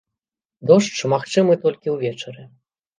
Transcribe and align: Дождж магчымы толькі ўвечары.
Дождж 0.71 0.97
магчымы 1.15 1.61
толькі 1.69 1.95
ўвечары. 1.97 2.53